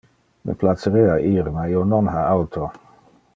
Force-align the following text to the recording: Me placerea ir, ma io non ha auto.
Me 0.49 0.53
placerea 0.63 1.17
ir, 1.33 1.51
ma 1.59 1.67
io 1.75 1.85
non 1.91 2.11
ha 2.15 2.17
auto. 2.33 2.71